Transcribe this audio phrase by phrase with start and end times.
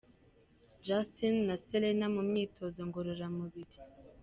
[0.85, 3.75] Justin na Selena mu myitozo ngororamubiri.